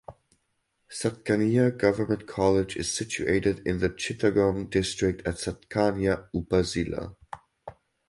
Satkania 0.89 1.69
Government 1.77 2.25
College 2.25 2.75
is 2.75 2.91
situated 2.91 3.61
in 3.67 3.77
the 3.77 3.89
Chittagong 3.89 4.67
District 4.71 5.21
at 5.27 5.35
Satkania 5.35 6.27
Upazila. 6.33 7.13